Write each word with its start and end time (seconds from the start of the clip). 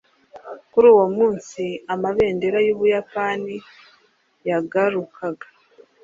Kuri 0.71 0.85
uwo 0.93 1.05
munsi, 1.17 1.63
amabendera 1.93 2.57
y’Ubuyapani 2.65 3.55
yagurukaga. 4.47 5.47